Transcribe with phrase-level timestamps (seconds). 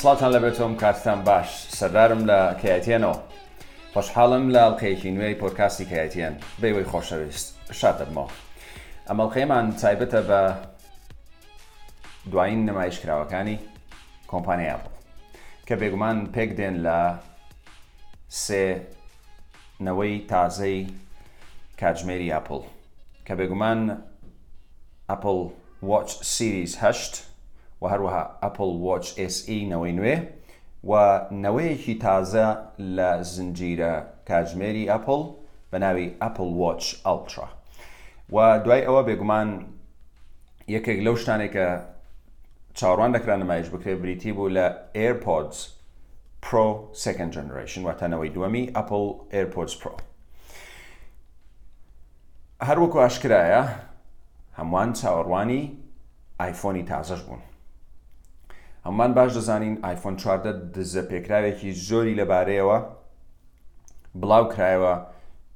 [0.00, 3.16] سڵاتان لە بێتۆم کاتتان باش سەردارم لە کەاتێنەوە
[3.94, 7.48] خۆشحاڵم لە ئەڵلقەیەکی نوێی پۆرکاستی کەاتێن بێوەی خۆشەویست
[7.80, 8.26] شادەمەوە
[9.08, 10.40] ئەمەڵلقەیەمان تایبەتە بە
[12.30, 13.56] دوایین نمایشکراوەکانی
[14.32, 14.94] کۆمپانیا بوو
[15.68, 16.98] کە بێگومان پێک دێن لە
[18.44, 20.80] سێنەوەی تازەی
[21.80, 22.60] کاتژمێری ئاپل
[23.26, 23.80] کە بێگومان
[25.10, 25.38] ئەپل
[25.90, 27.14] واچ سیریز هەشت
[27.82, 30.14] و هەروەها ئەپل وچ SE نەوەی نوێ
[30.90, 32.46] و نەوەیەکی تازە
[32.96, 33.92] لە زنجیرە
[34.28, 35.22] کاتژمێری ئەپل
[35.72, 37.48] بە ناوی ئەپل وچ ئەلترا
[38.34, 39.48] و دوای ئەوە بێگومان
[40.74, 41.66] یەکێک لەو شتانێکە
[42.78, 44.66] چاڕوان دەکرا نمایش بکرێ بریتی بوو لە
[45.04, 45.56] AirPods
[46.46, 46.66] Pro
[47.04, 49.04] Second Generation واتەنەوەی دووەمی Apple
[49.38, 49.92] AirPods Pro.
[52.68, 53.62] هەروەکو ئاشکرایە
[54.58, 55.62] هەمووان چاوەڕوانی
[56.40, 57.42] ئایفۆنی تازەش بوون.
[58.88, 62.78] ئەمان باش دەزانین آیفۆن چواردە دزە پێکراوێکی زۆری لەبارەیەوە
[64.22, 64.94] بڵاو کرایەوە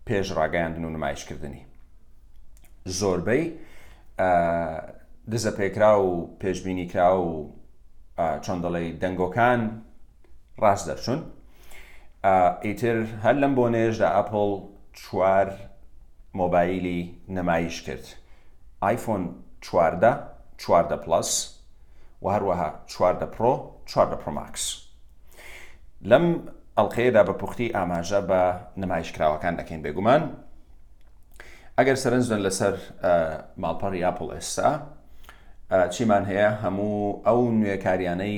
[0.08, 1.62] پێش ڕاگەیاندن و نمایشکردنی
[2.98, 3.42] زۆربەی
[5.32, 6.10] دزە پێکرا و
[6.42, 7.30] پێشببینی کرا و
[8.44, 9.60] چۆندەڵی دەنگۆکان
[10.62, 11.20] ڕاست دەچون
[12.64, 14.50] ئیتر هەر لەم بۆ نێژدا ئەپل
[15.00, 15.48] چوار
[16.40, 17.00] مۆبایلی
[17.36, 18.04] نەمایش کرد
[18.88, 19.22] آیفۆن
[19.64, 20.12] چواردە
[20.60, 21.51] چواردە پلس
[22.22, 23.52] و هەروەها چواردە پرۆ
[23.86, 24.64] چواردە پرۆماکس
[26.10, 26.24] لەم
[26.78, 28.40] ئەڵلقەیەدا بە پوختی ئاماژە بە
[28.82, 30.22] نمایشکراوەکان دەکەین بێگومان
[31.78, 32.74] ئەگەر سەرنجن لەسەر
[33.62, 34.70] ماڵپەڕ یاپل ئێستا
[35.94, 38.36] چیمان هەیە هەموو ئەو نوێکاریانەی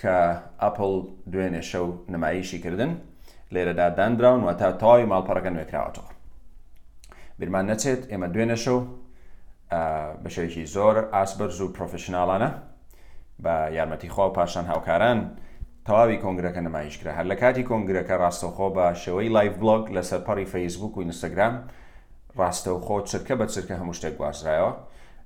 [0.00, 0.16] کە
[0.62, 0.94] ئەپل
[1.32, 2.92] دوێنێ شەو نمایشی کردن
[3.54, 6.10] لێرەدا دانراون و تا تاوی ماڵپەڕەکە نوێکراوەتەوە
[7.38, 8.78] بیرمان نەچێت ئێمە دوێنە شەو
[10.22, 12.50] بەشێکی زۆر ئاسبەرز و پرۆفشنناڵانە
[13.44, 15.30] بە یارمەتیخوا و پاشان هاوکاران
[15.86, 20.96] تەواوی کۆنگرەکە نمایشکرا هەر لە کاتی کۆنگرەکە ڕاستەخۆ بە شەوەی لایف بلوگ لەسەر پەڕی فەیسبوک
[20.96, 21.54] و ئینستاگرام
[22.38, 24.72] ڕاستە و خۆ چرکە بە چرکە هەموو شتێک گوازرایەوە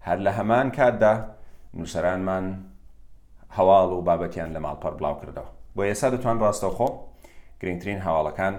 [0.08, 1.14] هەر لە هەمان کاتدا
[1.76, 2.44] نووسەرانمان
[3.56, 6.88] هەواڵ و بابەتیان لە ماڵپەر بڵاو کردەوە بۆ ئێستا دەتوان ڕاستەخۆ
[7.60, 8.54] گرنگترین هەواڵەکان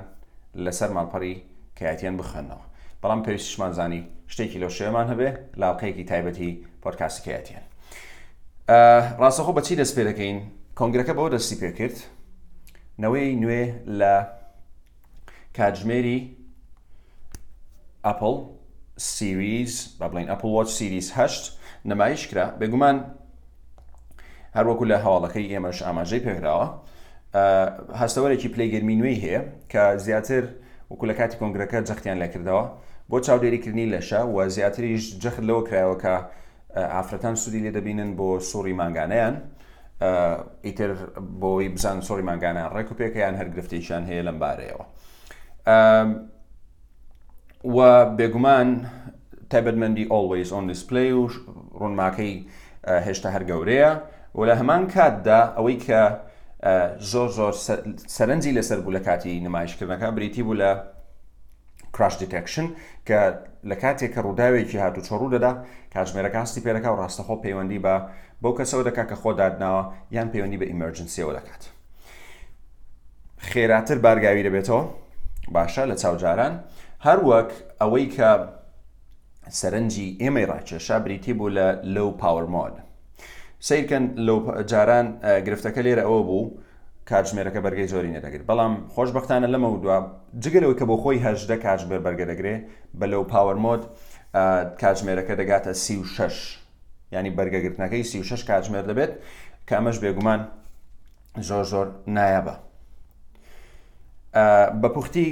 [0.65, 1.35] لەسەر ماڵپەری
[1.79, 2.63] کەاتیان بخەنەوە
[3.01, 4.01] بەڵام پێویستشمان زانی
[4.33, 5.29] شتێکی لەو شێمان هەبێ
[5.61, 6.49] لاڵقەیەکی تایبەتی
[6.81, 7.65] پۆرکاسکەاتیان
[9.21, 10.39] ڕاستەخۆ بەچی دەست پێ دەکەین
[10.79, 11.97] کۆنگرەکە بەوە دەستی پێ کرد
[13.03, 13.63] نەوەی نوێ
[13.99, 14.13] لە
[15.57, 16.19] کاتژمێری
[18.07, 18.35] ئەپل
[19.13, 21.43] سیریز بە بڵین ئەپل وچ سیریز هەشت
[21.89, 22.97] نمایش کرا بێگومان
[24.57, 26.67] هەروەکو لە هەواڵەکەی ئێمەش ئاماژەی پێراوە
[28.01, 29.41] هەستەوەرێکی پلەیگەرمی نوێی هەیە
[29.71, 30.43] کە زیاتر
[30.91, 32.63] وەکو لە کاتی کۆنگرەکە جەختیان لە کردەوە
[33.11, 36.15] بۆ چاودێریکردنی لەشە و زیاتریش جەخت لەوە کرایەوە کە
[36.95, 39.35] ئافرەتان سوودی لێ دەبینن بۆ سووری ماگانیان
[40.67, 40.91] ئیتر
[41.41, 44.83] بۆی بزان سۆری ماگانیان ڕێک و پێکەیان هەر گرفتیشان هەیە لەم بارەیەوە
[47.63, 47.77] و
[48.17, 48.69] بێگومان
[49.51, 51.29] تایبەتمەندی ئۆلویز ئۆن دیسپلی و
[51.81, 52.33] ڕوونماکەی
[53.05, 53.91] هێشتا هەر گەورەیە
[54.37, 56.01] و لە هەمان کاتدا ئەوەی کە
[57.11, 57.53] زۆر زۆر
[58.17, 60.71] سەرنجی لەسەر بوو لە کاتی نمایشکردنەکە بریتی بوو لە
[61.93, 62.67] کراش دیتەکشن
[63.07, 63.19] کە
[63.69, 65.51] لە کاتێک کە ڕووداوێکی هاتو چڕوو دەدا
[65.95, 67.95] کاتژمێرە کاستی پێەکە و ڕاستەخۆ پەیوەندی بە
[68.41, 71.63] بەو کەسەوە دەکا کە خۆ دادناوە یان پەیوەندی بە ئیمەرجنسیەوە دەکات.
[73.49, 74.83] خێراتر بارگاوی دەبێتەوە
[75.55, 76.53] باشە لە چاوجاران
[77.05, 77.49] هەرو وەک
[77.81, 78.29] ئەوەی کە
[79.59, 82.73] سەرنجی ئێمەی ڕاکێشا بریتی بوو لە لەو پاوەرمۆن.
[83.67, 84.03] سیرکەن
[84.71, 85.07] جاران
[85.47, 86.43] گرفتەکە لێرە ئەوە بوو
[87.09, 89.97] کاتژمێرەکە بەرگی جۆری نەدەگرێت بەڵام خۆشببختانە لەمە و دوا
[90.43, 92.55] جگەلەوەی کە بۆ خۆی هەشدە کاتژمێر بەرگەدەگرێ
[92.99, 93.81] بە لەو پاوەرمۆد
[94.81, 96.37] کاتژمێرەکە دەگاتە سی و شش
[97.11, 99.11] ینی بەرگەگرتنەکەی سی و شش کاتژمێر دەبێت
[99.71, 100.39] کامەش بێگومان
[101.49, 102.55] زۆر زۆر نایابە.
[104.81, 105.27] بە پوختی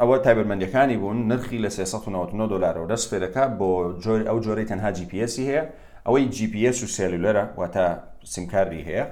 [0.00, 3.68] ئەوە تایبەرمەندەکانی بوون نرخی لە 390 دلارەوە دەست پێدەکە بۆ
[4.04, 5.64] جۆر ئەو جۆرەی تەنها GPS هەیە
[6.06, 7.86] ئەوەی GPS و سێلولەرە واتە
[8.32, 9.04] سیمکاری هەیە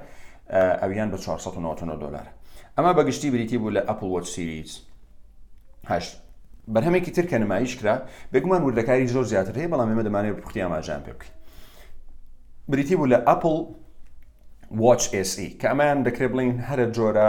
[0.51, 2.27] ئەویان بە 490 دلار
[2.79, 4.81] ئەمە بەگشتی بریتی بوو لە ئەپل وەچ سیریز
[5.91, 6.13] هەشت
[6.75, 7.95] بەرهمێکی ترکە نمایش کرا
[8.33, 11.35] بگومان وردەکاری زۆر زیاتر هەیە بەڵام ئێمە دەمانێت پختی ئاماژیان پێ بکەین
[12.69, 13.57] بریتی بوو لە ئەپل
[14.85, 15.01] وچ
[15.33, 17.29] SE کە ئەمایان دەکرێت بڵین هەرە جۆرە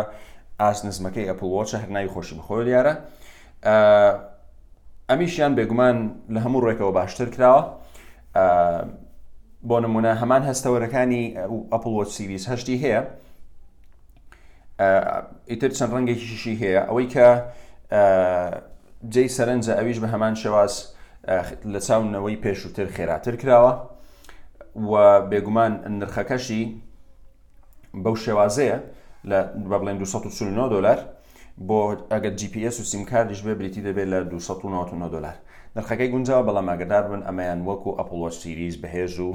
[0.61, 2.93] ئاسنزمەکەی ئەپل وچە هەرناوی خۆشی بخۆ دیارە
[5.09, 5.97] ئەمیشیان بێگومان
[6.33, 7.61] لە هەموو ڕێکەوە باشتر کراوە
[9.67, 11.35] بۆ نمونە هەمان هەستەوەرەکانی
[11.73, 13.01] ئەپلۆت سیریس هەشتی هەیە
[15.51, 17.27] ئیتر چەند ڕەنگێکیشی هەیە ئەوەی کە
[19.13, 20.73] جێی سەرنجە ئەویش بە هەمان شێواز
[21.73, 23.73] لە چاونەوەی پێشووتر خێراتر کراوە
[24.91, 24.93] و
[25.29, 26.63] بێگومان نرخەکەشی
[28.03, 28.77] بەو شێوازەیە
[29.29, 29.39] لە
[29.81, 30.99] بڵێن 239 دلار
[31.67, 31.79] بۆ
[32.11, 35.35] ئەگەر GPS و سیمکاردیش بێ بریتی دەبێت لە 299 دلار
[35.75, 39.31] نرخەکەی گونجاوە بەڵام ئاگدار بن ئەمەیان وەکو ئەپلۆ سیریز بەهێز و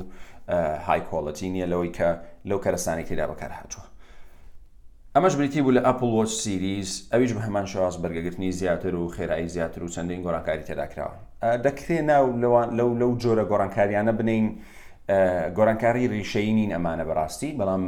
[0.86, 2.08] هایکۆڵەتی نییە لەوەی کە
[2.48, 3.84] لەو کەرەسانی تێدا بەکار هاتووە
[5.16, 9.48] ئەمەش بریتی بوو لە ئەپل وچ سیریز ئەویش بە هەمان شاز بەرگگرتنی زیاتر و خێرایی
[9.56, 11.16] زیاتر و چەندین گۆڕانکاری تێداکراوە
[11.66, 12.26] دەکرێت ناو
[12.78, 14.58] لەو لەو جۆرە گۆڕانکاریانە بنین
[15.56, 17.84] گۆڕانکاری ریشەی نین ئەمانە بەڕاستی بەڵام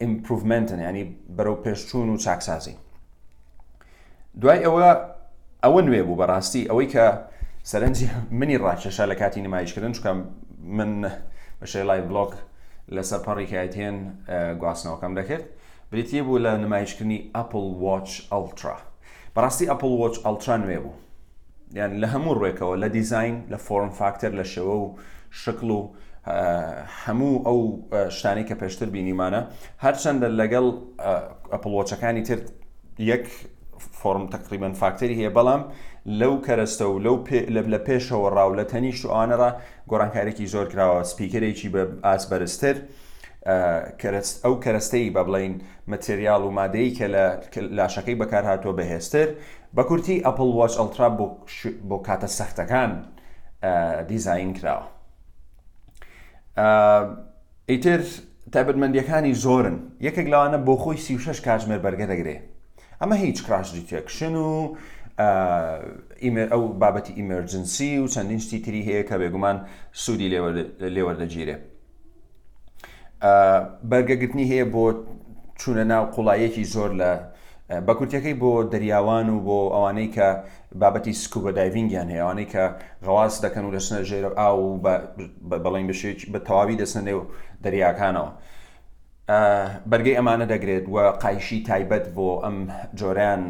[0.00, 2.74] ئیمپروڤمنتن ینی بەرەو پێشچوون و چاکسازی
[4.40, 4.96] دوای ئەوە
[5.64, 7.06] ئەوە نوێ بوو بەڕاستی ئەوەی کە
[7.70, 8.06] سەرنجی
[8.40, 10.10] منی ڕاکێشا لە کاتی نمایشکردن چکە
[10.78, 10.92] من
[11.60, 12.32] بەشێ لای بلوک
[12.96, 13.96] لەسەر پەڕێکایەتێن
[14.60, 15.44] گواستنەوەکەم دەکرد
[15.92, 18.76] بریتە بوو لە نمایشکردنی ئەپل واچ ئەلترا
[19.36, 20.94] بەڕاستی ئەپل واچ ئەلترا نوێ بوو
[21.78, 24.86] یان لە هەموو ڕێکەوە لە دیزین لە فۆرم فاکتەر لە شێوە و
[25.42, 25.90] شکل و
[27.04, 27.58] هەموو ئەو
[28.16, 29.40] شتانی کە پێشتر بینیمانە
[29.84, 30.66] هەرچەندە لەگەڵ
[31.54, 32.38] ئەپلۆچەکانی تر
[33.12, 33.26] یەک
[34.02, 35.62] فۆرم تقریبان فاکتەری هەیە بەڵام
[36.06, 37.24] لەو کەرەستە و لەو
[37.70, 39.50] لە پێشەوە ڕاو لە تەنیشت و ئاەڕە
[39.90, 42.76] گۆڕانکارێکی زۆر کراوە سپیکرێکی بە ئاس بەرزتر
[44.44, 45.54] ئەو کەرەستەی بە بڵین
[45.90, 49.28] مەتریال و مادەی کە لاشەکەی بەکار هاتووە بەهێستر
[49.76, 51.08] بە کورتی ئەپل واچ ئەلترا
[51.88, 52.90] بۆ کاتە سەختەکان
[54.08, 54.86] دیزین کراوە.
[57.70, 58.00] ئیتر
[58.52, 59.76] تایبەتمەندیەکانی زۆرن
[60.06, 62.46] یەکێک لەوانە بۆ خۆی 36 کاتژمێر بەرگە دەگرێت
[63.02, 64.76] ئەمە هیچ کراش دیتێکشن و
[66.52, 69.56] ئەو بابەتی ئیمەرجنسی و چەندین شتی تری هەیە کە بێگومان
[70.02, 70.28] سوودی
[70.94, 71.56] لێوەردەگیرێ
[73.90, 74.84] بەرگەگرتنی هەیە بۆ
[75.60, 77.10] چوونە ناو قوڵایەکی زۆر لە
[77.86, 80.28] بەکورتەکەی بۆ دەریاوان و بۆ ئەوانەی کە
[80.82, 82.64] بابەتی سکوبە دایڤنگیان هەیە ئەوانەی کە
[83.06, 84.64] غەواز دەکەن و دەچنە ژێرە ئا و
[85.64, 87.20] بەڵین بەشێک بە تەواوی دەچنە نێو
[87.64, 88.30] دەریاکانەوە.
[89.90, 92.56] بەرگەی ئەمانە دەگرێت وە قایشی تایبەت بۆ ئەم
[92.98, 93.42] جۆرەیان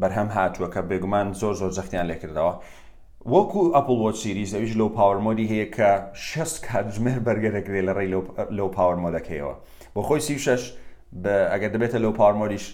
[0.00, 2.54] بەرهەم هاتووە کە بێگومان زۆر زۆر زەختیان لێکردەوە.
[3.34, 5.90] وەکو ئەپل وە سیریز ئەویش لەو پاوەرمۆدی هەیە کە
[6.28, 8.08] شەست کاتژمێر بەرگەدەگرێت لە ڕێی
[8.58, 9.54] لەو پاوەرمۆدەکەیەوە
[9.94, 10.62] بۆ خۆی سی شش
[11.52, 12.64] ئەگەر دەبێتە لەو پاوەرمۆریش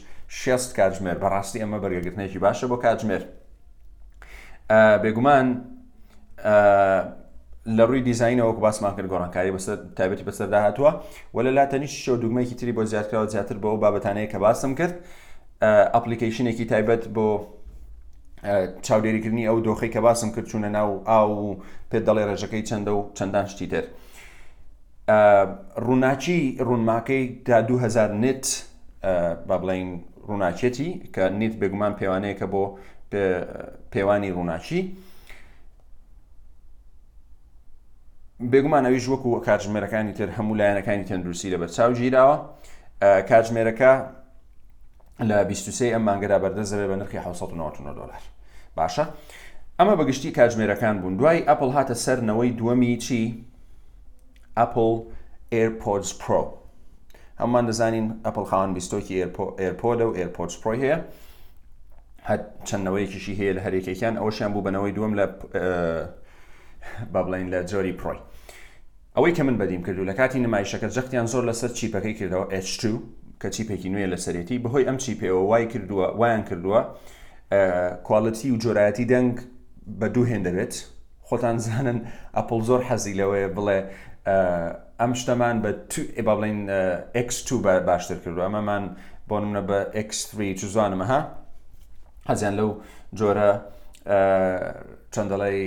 [0.41, 3.23] شێست کاتژمێر بەڕاستی ئەمە بەرگەگرتنێکی باشە بۆ کاتژمێر
[5.03, 5.47] بێگومان
[7.69, 10.91] لە ڕووی دیزینەوەک باسمان کرد گۆڕانکاری بەسەر تابەتی بەسەر داهاتوە
[11.35, 14.95] و لە لاتەنیش شۆ دوگمەیەکی تری بۆ زیاتکراوە زیاتر بۆ بابەتانەیە کە باسم کرد
[15.95, 17.29] ئەپلیکیشنێکی تایبەت بۆ
[18.87, 21.57] چاودێریکردنی ئەو دۆخی کە باسم کرد چوونە ناو ئاو و
[21.91, 23.85] پێ دەڵێ ڕێژەکەی چەندە و چەندان شتی تر
[25.87, 28.45] ڕووناچی ڕوونماکەی تا 2000 نت
[29.49, 29.91] با بڵین
[30.29, 32.65] ڕووناچێتی کە نیت بگومان پێوانەیە کە بۆ
[33.93, 34.81] پێوانی ڕووناچی
[38.41, 42.37] بێگومانەویش وەکو کاتژمێرەکانی تر هەموو لایەنەکانی تەندروسی لە بەر چاو گیرراوە
[43.31, 43.93] کاتژمێرەکە
[45.29, 48.13] لە 23 ئەم مانگەدا بەردەزەوێ بە نرخی 1990 دلار
[48.79, 49.05] باشە
[49.81, 53.45] ئەمە بەگشتی کاتژمێرەکان بوون دوای ئەپل هاتە سەرنەوەی دووەمی چی
[54.59, 54.93] ئەپل
[55.55, 56.43] AirPods Pro
[57.41, 59.15] هەممان دەزانین ئەپل خاوان بیستۆکی
[59.61, 60.99] ئێرپۆدا و ئێرپۆرتس پرۆی هەیە
[62.69, 65.25] چەندەوەیکیشی هەیە لە هەرێکێکیان ئەوەشیان بوو بنەوەی دووەم لە
[67.13, 68.19] با بڵین لە جۆری پرۆی
[69.17, 72.85] ئەوەی کە من بەدیم کردو لە کاتی نمایشەکە جەختیان زۆر لەسەر چیپەکەی کردەوە H2
[73.41, 76.81] کە چیپێکی نوێ لە سەرەتی بەهۆی ئەم چیپەوە وای کردووە وایان کردووە
[78.07, 79.35] کوالتی و جۆرایەتی دەنگ
[80.01, 80.75] بە دوو هێن دەبێت
[81.29, 81.99] خۆتان زانن
[82.37, 83.79] ئەپل زۆر حەزی لەوەیە بڵێ
[85.01, 85.71] ئەم شتەمان بە
[86.23, 86.59] با بڵین
[87.27, 87.51] X2
[87.89, 88.85] باشتر کردو ئەمەمان
[89.29, 89.79] بۆ نمونە بە
[90.13, 91.21] X3 چ زانمەها
[92.29, 92.71] حەزیان لەو
[93.19, 93.51] جۆرە
[95.15, 95.67] چەندەڵی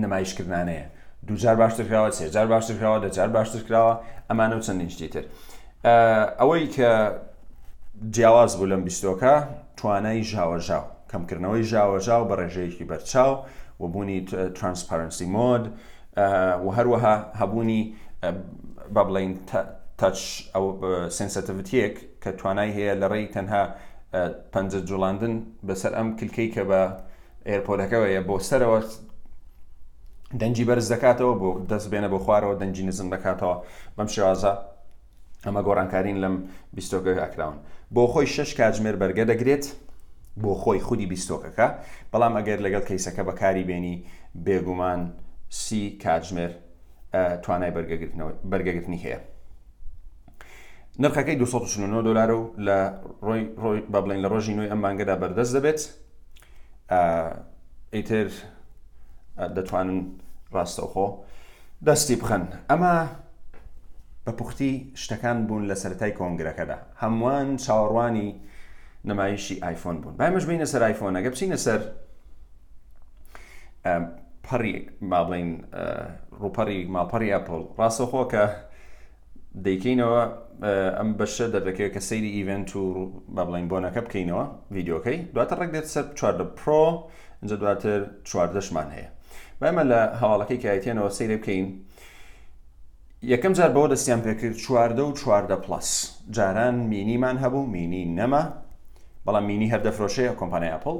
[0.00, 0.84] نمایشکردانەیە
[1.26, 3.94] دوجار باشتر کراوە سێجار باشتر کراوە دەجار باشتر کراوە
[4.30, 5.24] ئەمانە و چەندین شتی تر
[6.40, 6.90] ئەوەی کە
[8.10, 9.34] جیاواز بوو لەم بیستۆکە
[9.76, 13.32] توانای ژاوەژاو کەمکردنەوەی ژاوەژاو بە ڕێژەیەکی بەرچاو
[13.80, 14.24] و بوونی
[14.56, 15.64] ترانسپەرەنسی مۆد
[16.64, 17.94] و هەروەها هەبوونی
[18.94, 19.32] با بڵین
[19.98, 20.18] تاچ
[20.54, 20.64] ئەو
[21.18, 23.62] سنسەتەتیەک کە توانای هەیە لە ڕێی تەنها
[24.52, 25.34] پنج جوڵاندن
[25.68, 26.82] بەسەر ئەم کلکەی کە بە
[27.50, 28.80] ئێرپۆلەکەەوەیە بۆ سەرەوە
[30.38, 33.56] دەنجی بەرز دەکاتەوە بۆ دەست بێنە بۆ خوارەوە دەنجی نزم دەکاتەوە
[33.96, 34.52] بەم شێوازە
[35.46, 36.34] ئەمە گۆڕانکارین لەم
[36.76, 37.56] بیستۆکە ئاکراون
[37.94, 39.64] بۆ خۆی شش کاتژمێر بەرگە دەگرێت
[40.42, 41.68] بۆ خۆی خودی بیستۆکەکە
[42.12, 43.96] بەڵام ئەگەر لەگەڵ کەیسەکە بەکاری بێنی
[44.44, 45.00] بێگومان
[45.50, 46.50] سی کاتژمێر
[47.42, 47.70] توانای
[48.52, 49.18] بەرگەگرتنی هەیە
[51.02, 52.76] نرخەکەی 269 دلار و لە
[53.26, 55.80] ڕۆی ڕۆی با بڵین لە ڕۆژی نوێی ئەم مانگەدا بەردەست دەبێت
[57.94, 58.28] ئیتر
[59.56, 60.00] دەتوانن
[60.54, 61.06] ڕاستەوخۆ
[61.86, 62.94] دەستی بخەن ئەمە
[64.24, 64.70] بە پوختی
[65.02, 68.28] شتەکان بوون لە سەتای کۆنگرەکەدا هەمووان چاوەڕوانی
[69.08, 71.80] نمایشی آیفۆن بوون بامەش بینە سەر آیفۆن ئەگە بچینە سەر
[74.46, 74.76] پەڕی
[75.10, 75.50] ما بڵین
[76.42, 78.44] ڕوپەڕی ماپەڕی ئەپل ڕاستەخۆ کە
[79.64, 80.22] دەیکەینەوە
[80.98, 82.84] ئەم بەشە دەردەکەوێت کە سەیری ئیڤنت و
[83.34, 84.44] بە بڵین بۆنەکە بکەینەوە
[84.74, 86.82] ویددیوکەی دواتە ڕێک دێت سەر چواردە پرۆ
[87.40, 89.08] اینجا دواتر چواردەشمان هەیە
[89.62, 91.66] بەمە لە هەواڵەکەی کایتێنەوە سیرە بکەین
[93.32, 95.90] یەکەم جار بەوە دەستیان پێکرد چواردە و چواردە پلس
[96.36, 98.42] جاران مینیمان هەبوو مینی نەما
[99.26, 100.96] بەڵام مینی هەردەفرۆشەیە کۆمپانای ئەپل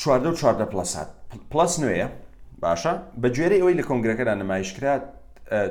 [0.00, 1.08] چواردە و چواردە پلسات
[1.52, 2.08] پلس نوێیە
[2.64, 5.02] باشە بەگوێرەی ئەوەی لە کۆنگرەکەدا نمایشکرات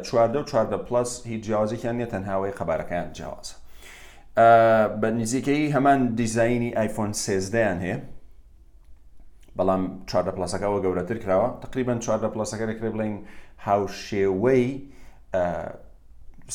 [0.08, 3.54] چواردە و چواردە پلس هیچ جیاوازێکیان نیە تەنهاوەی خەبارەکەیان جیاوازە
[5.02, 8.00] بە نزیکەی هەمان دیزایانی آیفۆن سێزدەیان هەیە
[9.60, 13.16] بەڵام چواردە پلسەکەەوە گەورەتر کراوە تقریبان چواردە پلسەکە دەکرێت بڵین
[13.68, 14.66] هاوشێوەی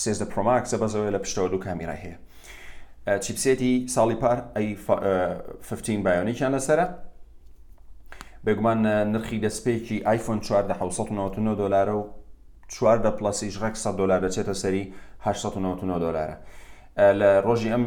[0.03, 2.17] سێزدە پرۆماکسە بەزەوە لە پشتەوە دوو کامیرا هەیە
[3.25, 6.87] چیپسێتی ساڵی پار ئەی 15 بایۆنییان لەسرە
[8.45, 8.79] بێگومان
[9.13, 12.05] نرخی دەستپێکی آیفۆن 1990 دلارە و
[12.69, 14.83] 4 پلسیش ڕێک 100 دلار دەچێتە سەری
[15.21, 16.37] 1990 دلارە
[17.21, 17.85] لە ڕۆژی ئەم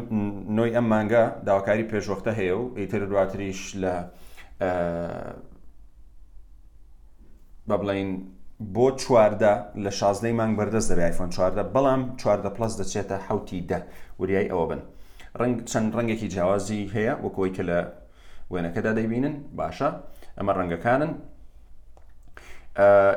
[0.56, 3.94] نوۆی ئەم مانگە داواکاری پێشوەختە هەیە و ئیتر دواتریش لە
[7.68, 8.08] بە بڵین
[8.74, 9.52] بۆ چواردە
[9.84, 13.78] لە شازدەی مانگ بەردەست دەبێ آیفۆن چواردە بەڵام چواردە پلس دەچێتە حوتی دە
[14.20, 14.80] وریای ئەوە بن
[15.40, 17.78] ڕنگ چەند ڕنگێکی جیاوازی هەیە وەکۆی کە لە
[18.52, 19.88] وێنەکەدا دەیبینن باشە
[20.38, 21.12] ئەمە ڕەنگەکانن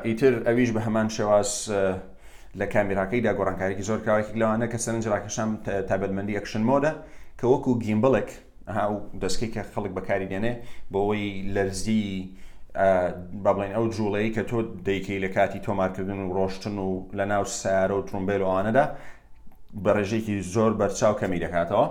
[0.08, 1.50] ئیتر ئەویش بە هەمان شێواز
[2.60, 5.50] لە کامیراکەیدا گۆڕانکاریی زۆر کاوێکی لەوانە کە سەرنج ڕاکەشام
[5.90, 6.92] تابلمەندی ئەکشن مۆدە
[7.40, 8.30] کە وەکو گیمبڵێک
[8.72, 10.54] ئەها و دەستکەی کە خەڵک بەکاری دێنێ
[10.92, 11.26] بۆەوەی
[11.56, 12.36] لەرزی
[13.44, 17.44] با بڵێن ئەو جوڵەیە کە تۆ دەیکەی لە کاتی تۆمارکردن و ڕۆشتن و لە ناو
[17.62, 18.86] سارە و ترومبیلوانەدا
[19.84, 21.86] بە ڕێژێکی زۆر بەرچاو کەمی دەکاتەوە.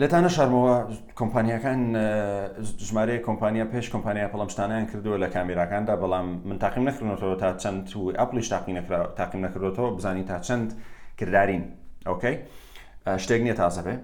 [0.00, 0.74] لەتانە شارمەوە
[1.18, 1.80] کۆمپانیەکان
[2.88, 8.02] ژمارە کۆمپانیا پێش کۆمپانیا پڵمشتانیان کردووە لە کامیراکاندا بەڵام من تاقیم نکردنەوە تا چەند و
[8.18, 8.48] ئەپلیش
[9.18, 10.68] تاقیم نکردەوە بزانی تا چەند
[11.18, 11.64] کرددارین
[12.08, 12.36] ئۆکەی
[13.22, 13.94] شتێک نییە تازە بێ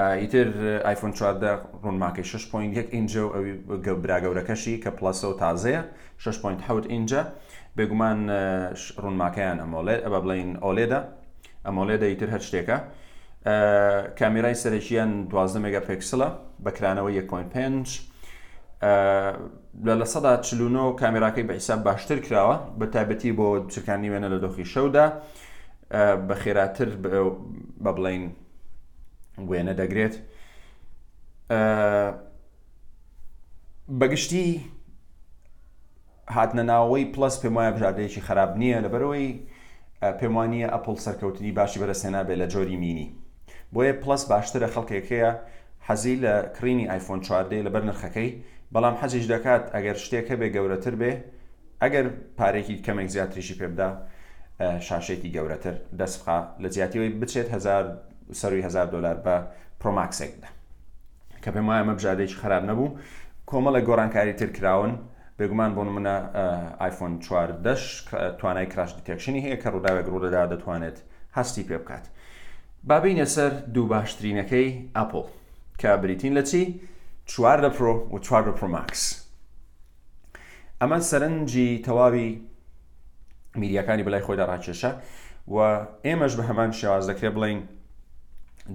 [0.00, 0.48] ئیتر
[0.82, 1.50] آیفۆن چواردە
[1.84, 3.52] ڕوونماکەی 6.1 ئینجە و ئەوی
[4.04, 5.82] براگەورەکەشی کە پلسە و تازەیە
[6.18, 7.22] 6.7 ئینجە
[7.76, 8.18] بێگومان
[9.02, 11.00] ڕوونماکەیان ئەمۆلێت ئەبە بڵین ئۆلێدا
[11.66, 12.76] ئەمۆلێدا ئیتر هەر شتێکە
[14.20, 16.28] کامیرای سەرەکییان 12 مگەپێکسلە
[16.66, 18.00] بەکرانەوە 1.5
[19.86, 24.38] لە لە سەدا چلوونۆ کامێراکەی بە حیساب باشتر کراوە بە تایبەتی بۆ چرکانی وێنە لە
[24.44, 25.06] دۆخی شەودا
[26.28, 26.88] بە خێراتر
[27.84, 28.24] بە بڵین
[29.48, 30.14] گوێنە دەگرێت
[34.00, 34.48] بەگشتی
[36.36, 39.28] هاتنە ناوەی پلس پێم وایە بژادەیەکی خراب نییە لەبەرەوەی
[40.20, 43.08] پێم وانە ئەپل سەرکەوتنی باشی بەرەسێنا بێ لە جۆری مینی
[43.74, 45.32] بۆیە پلس باشترە خەڵکێکەیە
[45.88, 48.30] حەزی لە کڕینی آیفۆن چواردەی لەبەر نرخەکەی
[48.74, 51.12] بەڵام حەزیش دەکات ئەگەر شتێکە بێ گەورەتر بێ
[51.82, 52.06] ئەگەر
[52.38, 53.88] پارێکی کەمێک زیاتریشی پێبدا
[54.88, 57.84] شاشێکی گەورەتر دەستخا لە زیاتیەوەی بچێت 1000
[58.32, 59.34] سەروی 1000 دلار بە
[59.84, 60.48] پرۆماکسێکدا
[61.42, 62.96] کە پێم وایە ئەمە بژادێکی خراب نەبوو
[63.50, 64.92] کۆمەڵە گۆڕانکاری ترکراون
[65.38, 66.16] بێگومان بۆن منە
[66.86, 67.76] آیفۆن 4
[68.38, 70.96] توانای کراش دیتێکشنی هەیە کە ڕووداوێک ڕوودەدا دەتوانێت
[71.36, 72.04] هەستی پێ بکات
[72.88, 74.68] بابینە سەر دوو باشترینەکەی
[74.98, 75.24] ئەپل
[75.80, 76.80] کە بریتین لە چی
[77.26, 79.02] چوار لە پرۆ و چوار لە پرۆماکس
[80.82, 82.30] ئەمە سەرنجی تەواوی
[83.60, 84.90] میریەکانی بەلای خۆی دەڕاکێشە
[85.54, 85.56] و
[86.06, 87.60] ئێمەش بە هەمان شێواز دەکرێ بڵین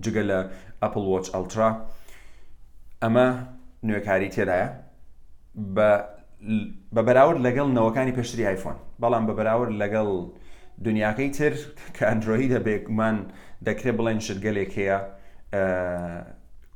[0.04, 0.40] جگە لە
[0.84, 1.70] ئەپل وچ ئەلترا
[3.04, 3.28] ئەمە
[3.88, 4.70] نوێکاری تێدایە
[5.75, 5.90] بە
[6.96, 10.08] بە بەراورد لەگەڵ نەوەکانی پێشتری آیفۆن بەڵام بە بەراورد لەگەڵ
[10.86, 11.54] دنیاکەی تر
[11.96, 13.18] کە ئەندروۆی دەبێکمان
[13.68, 14.98] دەکرێت بڵێن شتگەلێک هەیە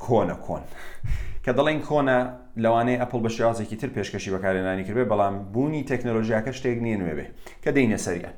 [0.04, 0.64] کۆنە کۆن
[1.46, 2.18] کە دەڵێن کۆنە
[2.64, 7.26] لەوانەیە ئەپل بە شێوازێکی تر پێشکەشی بەکارێنانی کردێ بەڵام بوونی تەکنۆلۆژیاکە شتێک نییە نوێبێ
[7.64, 8.36] کە دەینە سەریان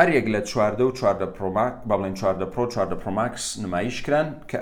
[0.00, 4.58] هەرێک لە چواردە و چواردە پرۆماک بەڵێن چواردە پرۆ چواردە پرۆماکس نمایشکران کە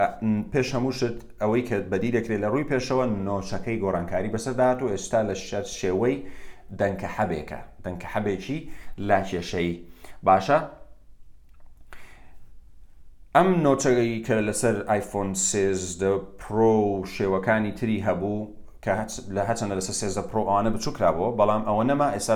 [0.52, 5.34] پێش هەمووشت ئەوەی کە بەدی دەکرێت لە ڕووی پێشەوە نۆچەکەی گۆڕانکاری بەسەردات و ئێستا لە
[5.48, 6.16] شەر شێوەی
[6.80, 8.58] دەنکە حەبێکە دەنکە حەبێکی
[9.08, 9.72] لا کێشەی
[10.26, 10.58] باشە
[13.36, 16.12] ئەم نۆچەی کە لەسەر آیفۆن سێزدە
[16.42, 16.74] پرۆ
[17.16, 18.40] شێوەکانی تری هەبوو
[18.86, 18.94] کە
[19.36, 22.34] لە هەچەندە لەسەر سێزە پرۆوانە بچووکرابەوە بەڵام ئەوە نەما ئێستا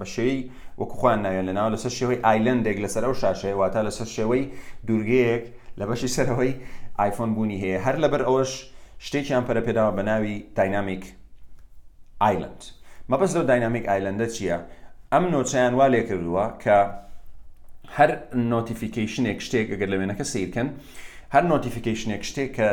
[0.00, 0.38] بە شێوی
[0.80, 4.42] وەکوخواان نایەن لەناو لەسەر شێوەی ئایلندێک لەسەر ئەو شاشەیە واتە لەسەر شێوەی
[4.88, 5.44] دورگەیەک
[5.78, 6.52] لە بەشی سەرەوەی
[7.04, 8.52] آیفۆن بوونی هەیە هەر لەبەر ئەوەش
[9.06, 11.04] شتێکیان پەرەپێداوە بە ناوی داینامیک
[12.22, 12.60] ئایلند
[13.10, 14.56] مەبەست لەو داینامیک ئایلندە چییە؟
[15.12, 16.76] ئەم نۆچیان وا لێ کردووە کە
[17.96, 18.10] هەر
[18.52, 20.68] نۆتیفیکیشنێک شتێک ئەگەر لە وێنەکە سیرکەن
[21.34, 22.68] هەر نۆتیفیکیشنێک شتێک کە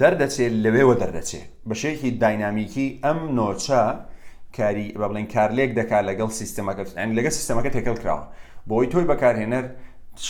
[0.00, 3.82] دەردەچێت لەوێوە دەردەچێت بەشێکی داینامیکی ئەم نۆچە
[4.56, 6.84] کاری بە بڵێن کارلێک دەکا لەگەڵ سیستمەکە
[7.18, 8.24] لەگە سیستمەکە تێکەڵ کراوە
[8.68, 9.64] بۆی تۆی بەکارهێنەر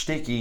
[0.01, 0.41] شتێکی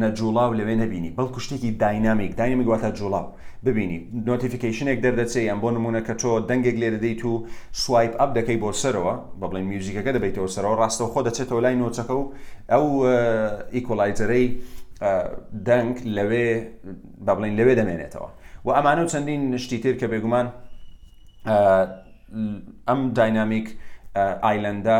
[0.00, 3.26] نەجوڵاو لەوێ نەبینی بەڵکو شتێکی داینامیک داینامیک واتە جوڵاو
[3.66, 7.32] ببینی نۆتیفیکیشنێک دەردەچێت ئەم بۆ نمونە کە تۆ دەنگێک لێ دەدەیت و
[7.82, 12.14] سوایپ ئەپ دەکەی بۆ سەرەوە بە بڵێن میوزیکەکە دەبیتەوە سەرەوە ڕاستەوە خۆ دەچێتەوە لای نۆچەکە
[12.20, 12.24] و
[12.72, 12.86] ئەو
[13.76, 14.46] ئیکۆلایتەرەی
[15.68, 16.48] دەنگ لەوێ
[17.26, 18.28] بە بڵین لەوێ دەمێنێتەوە
[18.64, 20.46] و ئەمانە و چەندین نشتی تر کە بێگومان
[22.88, 23.66] ئەم داینامیک
[24.46, 24.98] ئایلەندا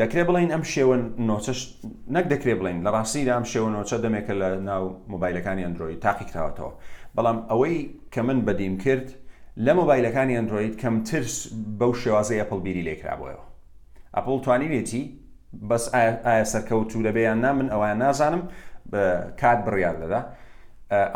[0.00, 0.96] دەکرێ بڵین ئەم شێوە
[1.30, 1.60] نۆچەش
[2.16, 6.72] نەک دەکرێ بڵین لە ڕاستیدا ئەم شێوە نۆچە دەمێکە لە ناو مۆبایلەکانی ئەندروۆی تاقیکراوەتەوە
[7.16, 7.76] بەڵام ئەوەی
[8.12, 9.08] کە من بەدیم کرد
[9.66, 11.24] لە مۆبایلەکانی ئەندروید کەمتر
[11.78, 13.34] بەو شێوازەی ئەپل بیری لێکرابەوە
[14.16, 15.02] ئەپل توانیرێتی
[15.70, 18.42] بەس ئایا سەرکەوتو دەبیان نا من ئەویان نازانم
[19.40, 20.20] کات بڕیار دەدا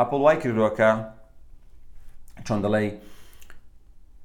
[0.01, 0.91] ئەپل وای کردووەکە
[2.47, 2.89] چۆن دەڵی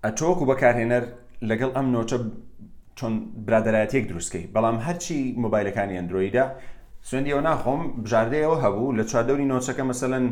[0.03, 1.03] ئەتۆک و بەکارهێنەر
[1.49, 2.17] لەگەڵ ئەم نۆچە
[2.97, 3.13] چۆن
[3.47, 6.45] برادایەتێک دروستکەی بەڵام هەرچی مۆبایلەکانی ئەندرویدا
[7.09, 10.25] سوێندیەوە ناخۆم بژاردەیەوە هەبوو لە چواردەوری نۆچەکە مەسەن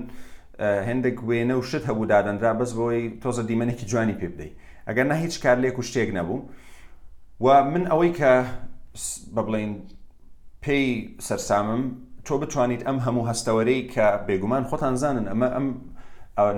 [0.87, 4.53] هەندێک وێنە و شت هەبوو دادەنرا بەس بۆی تۆزە دیمەنێکی جوانی پێ بدەیت
[4.87, 6.39] ئەگەر نه هیچ کار لێک و شتێک نەبوو
[7.43, 8.31] و من ئەوەی کە
[9.35, 9.71] بە بڵین
[10.63, 10.85] پێی
[11.27, 11.81] سەرسامم
[12.25, 15.67] تۆ بتوانیت ئەم هەموو هەستەوەرەی کە بێگومان خۆتان زانن ئەمە ئەم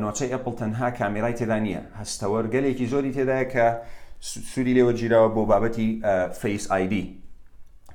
[0.04, 3.66] نۆچەی ئەپل تەنها کامیرای تێدا نییە هەستەوەرگەلێکی زۆری تێدایە کە
[4.52, 5.90] سووری لێوە گیرراوە بۆ بابەتی
[6.42, 6.94] فیس آیD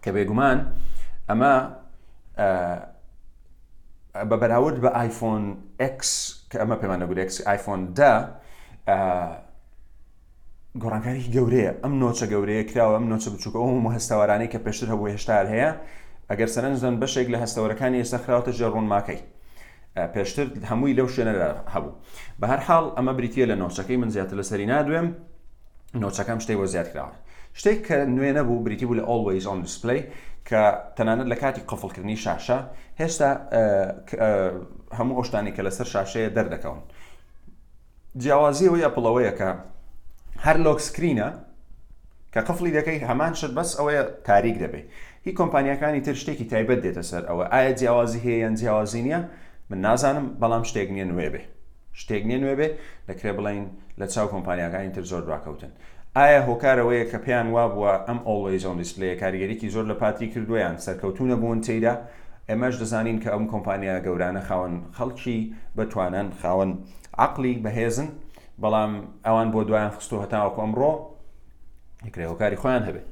[0.03, 0.59] کە بێگومان
[1.29, 1.53] ئەمە
[4.31, 5.45] بە بەراورد بە آیفۆن
[5.87, 8.11] X کە ئەمە پەیمانەگوری آیفۆن دا
[10.83, 15.45] گۆڕانکاری گەورەیە ئەم نۆچە گەورەیە کراوە ئەم نۆچە بچووکە ئەو هەستاوارانەی کە پێشتر هەبوو هێشتار
[15.53, 15.71] هەیە
[16.31, 19.21] ئەگەر سەرنجدەن بەشێک لە هەستەوەەکانی ئێستا خراوتە ژێڕوونماکەی
[20.15, 21.93] پێشتر هەمووی لەو شوێنەدا هەبوو
[22.41, 25.09] بە هەر حاڵ ئەمە بریتە لە نۆچەکەی من زیاتر لە سەری نادوێم
[26.03, 27.15] نۆچەکەم شتێک بۆ زیاد کراوە
[27.61, 30.01] شتێک کە نوێنە بوو بریتی بوو لە ئەلوەیز ئۆن دیسپلی
[30.49, 30.63] کە
[30.97, 32.59] تەنانەت لە کاتی قفڵکردنی شاشە
[33.01, 33.31] هێشتا
[34.99, 36.81] هەموو ئەوشتانی کە لەسەر شاشەیە دەردەکەون
[38.21, 39.51] جیاوازیەوە یا پڵەوەیە کە
[40.45, 41.29] هەر لۆک سکرینە
[42.33, 44.87] کە قفلی دەکەی هەمان شت بەس ئەوەیە تاریک دەبێت
[45.27, 49.21] هی کۆمپانیەکانی تر شتێکی تایبەت دێتە سەر ئەوە ئایا جیاوازی هەیە یان جیاوازی نییە
[49.71, 51.43] من نازانم بەڵام شتێک نییە نوێ بێ
[52.01, 52.69] شتێک نییە نوێ بێ
[53.09, 53.67] دەکرێ بڵین
[54.01, 55.73] لە چاو کۆمپانیەکانی تر زۆر دواکەوتن
[56.17, 61.37] ئایا هۆکارەوەیە کە پێیان وا بووە ئەم ئۆڵیزۆن دیسپلەیە کاریگەریکی زۆر لە پاتی کردویان سەرکەوتونە
[61.41, 61.95] بوون تێدا
[62.49, 65.39] ئێمەش دەزانین کە ئەم کۆمپانیا گەورانە خاوەن خەڵکی
[65.77, 66.71] بتوانن خاوەن
[67.25, 68.09] عقلی بەهێزن
[68.63, 68.93] بەڵام
[69.27, 70.91] ئەوان بۆ دوایان خستو هەتاوەکو ئەمڕۆ
[72.09, 73.07] یکرێوەکاری خۆیان هەبێت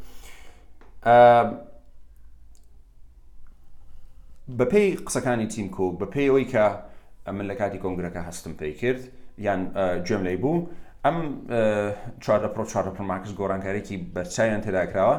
[4.58, 6.66] بەپی قسەکانی تیمکۆ بەپێیەوەی کە
[7.26, 9.02] ئەمن لە کاتی کۆنگرەکە هەستم پێی کرد
[9.46, 9.60] یان
[10.06, 10.66] گوێم لی بوو
[11.04, 11.18] ئەم
[12.24, 15.16] چارە پرۆ چارە پرماکس گۆڕانکارێکی بەرچیان تێداکراوە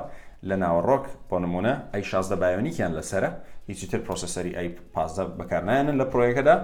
[0.50, 3.30] لە ناوەڕۆک بۆ نمونە ئەی شازدە بایۆنیکیان لەسرە
[3.70, 6.56] هیچی تر پرۆسسەری ئەی پازدە بەکارنایەنن لە پرۆیەکەدا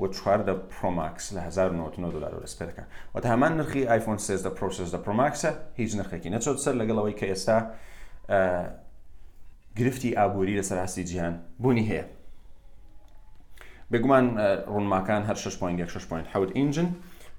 [0.00, 2.82] و چواردە پرۆماکس لە 1990 دلار ڕسپێەکە
[3.14, 7.58] وەتە هەمان نرخی آیفۆن 13 پرۆسس دە پرۆماکسە هیچ نرخێکی نەچۆت سەر لەگەڵەوەی کە ئێستا
[9.78, 12.04] گرفتی ئابووری لە سەراستی جیهان بوونی هەیە
[13.92, 14.26] بگومان
[14.72, 16.88] ڕوونماکان هەر 6.6.6 ئینجن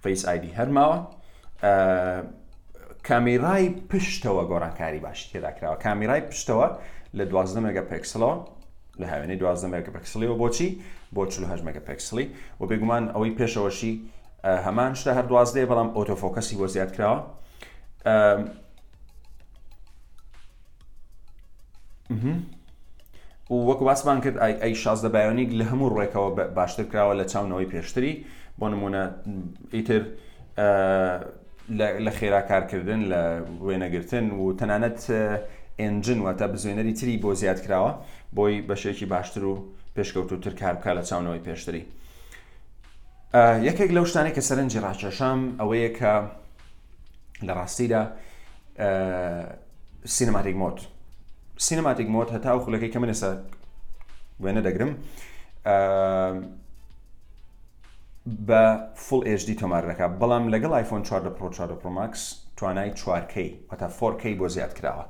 [0.04, 1.21] فیس آیدی هەرماوە
[3.04, 6.68] کامیرای پشتەوە گۆڕانکاری باشی تێداکراوە کامیرای پشتەوە
[7.18, 8.36] لە دوازدە مەگە پێکسلەوە
[9.02, 10.70] لە هاوێنەی دوازدە مەگە پکسلیەوە بۆچی
[11.16, 12.26] بۆ چه مەگە پێکسلی
[12.62, 13.94] و بێگومان ئەوەی پێشەوەشی
[14.66, 17.20] هەمان شتە هەر دوازدەیە بەڵام ئۆتۆفۆکەسی بۆ زیاد کراوە
[23.50, 28.14] و وەکو باسمان کرد ئەی شازدە بایۆنیک لە هەموو ڕێکەوە باشتر کراوە لە چاونەوەی پێشتری
[28.60, 29.04] بۆ نمونە
[29.76, 30.02] ئیتر
[31.70, 33.22] لە خێراکارکردن لە
[33.66, 35.00] وێنەگرتن و تەنانەت
[35.80, 37.92] ئنجن واتە بزوێنەری تری بۆ زیاد کراوە
[38.36, 41.84] بۆی بەشێکی باشتر و پێشکەوت و تر کارکە لە چاونەوەی پێشتری
[43.68, 46.14] یەکێک لەو شتانێک کە سەرنجی ڕاکێشام ئەوەیە کە
[47.48, 48.04] لە ڕاستیدا
[50.16, 50.78] سینەماتیک مۆت
[51.68, 53.30] سینەماتیک مۆت هەتا و خولەکەی کە منێسا
[54.44, 54.92] وێنە دەگرم
[58.48, 62.22] بە فول HD تۆمارەکە بەڵام لەگەڵ آیفۆن 4 پرۆچار پرۆماکس
[62.58, 65.06] توانای چوارکەی وەتا 4K بۆ زیاد کراوە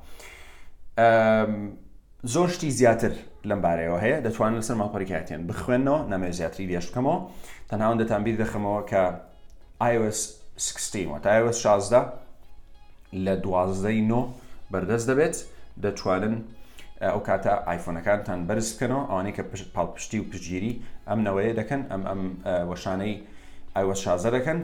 [2.33, 3.11] زۆر شتی زیاتر
[3.45, 7.17] لەم بارەیەوە هەیە دەتوانن لەسەر ماپەرکاتێن بخوێنەوە نامێ زیاتری لێش بکەمەوە
[7.69, 9.03] تەنهاوەندەتان بیر دەخەمەوە کە
[9.83, 10.19] iOS
[10.57, 12.05] 16 تا iOS 16
[13.13, 14.21] لە دوازدەی نۆ
[14.73, 15.35] بەردەست دەبێت
[15.83, 16.35] دەتوانن
[17.01, 19.43] ئەو کاتە ئایفۆنەکانتان بەرز بکەنەوە ئەوانەی کە
[19.75, 20.73] پاڵپشتی و پژگیری
[21.09, 22.21] ئەم نەوەیە دەکەن ئەم ئەم
[22.69, 23.15] وەشانەی
[23.75, 24.59] ئایوە شازە دەکەن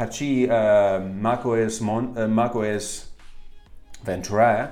[0.00, 0.30] هەرچی
[1.24, 1.74] ماکۆس
[2.38, 2.86] ماکۆس
[4.06, 4.64] ڤنتورایە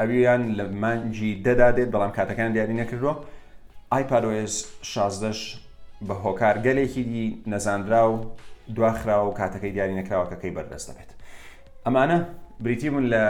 [0.00, 3.14] ئەویان لە مانجی دەدا دێت بەڵام کاتەکان دیاری نەکردەوە
[3.96, 5.32] آیپادۆس 16
[6.08, 8.14] بە هۆکارگەلێکی دی نەزانرا و
[8.76, 11.10] دواخرا و کاتەکەی دیاری نەکراوەکەکەی بەردەست دەبێت
[11.86, 12.18] ئەمانە
[12.64, 13.22] بریتیبوون لە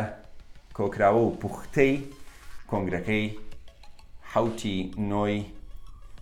[0.76, 1.94] کۆکراوە و پوختەی
[2.72, 3.30] کۆنگرەکەی
[4.34, 5.36] حوتی نۆی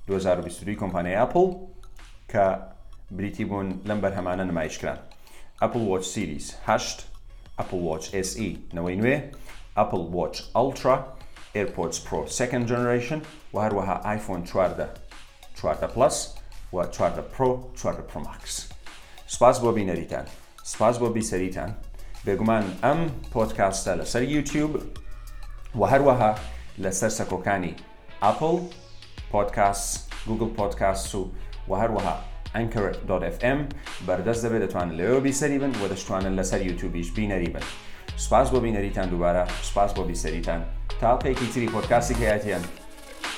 [0.07, 1.53] 2022 کۆمپانیای ئاپل
[2.33, 2.45] کە
[3.11, 4.99] بریتی بوون لەم بەرهەمانە نمایشکران
[5.63, 6.99] ئەپل وچ سیریز هەشت
[7.59, 9.17] ئەپل وچ SE نەوەی نوێ
[9.77, 10.97] ئەپل وچ ئەلترا
[11.59, 13.19] AirPods Pro second generation
[13.55, 14.89] و هەروەها آیفۆن 14
[15.57, 16.35] چواردە پلس
[16.73, 17.49] و چواردە پرۆ
[17.81, 18.65] چواردە پرۆماکس
[19.27, 20.25] سپاس بۆ بینەریتان
[20.63, 21.71] سپاس بۆ بیسەریتان
[22.27, 23.01] بێگومان ئەم
[23.35, 24.77] پۆتکاستە لەسەر یوتیوب
[25.81, 26.35] و هەروەها
[26.83, 27.75] لەسەر سەکۆکانی
[28.23, 28.57] ئاپل
[29.33, 31.31] پۆدکاس گوگل پۆدکاس و
[31.69, 32.17] و هەروەها
[32.57, 33.61] ئەنکەر.FM
[34.07, 37.67] بەردەست دەبێت دەتوانن لەوێ بیسەری بن و دەشتوانن لەسەر یوتیوبیش بینەری بن
[38.25, 40.61] سپاس بۆ بینەریتان دووبارە سپاس بۆ بیسەریتان
[41.01, 42.65] تاڵپێکی تری پۆدکاسی هەیەیان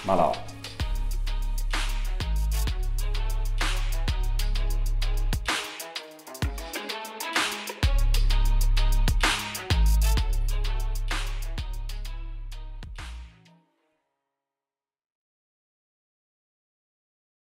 [0.09, 0.58] مەڵاوە.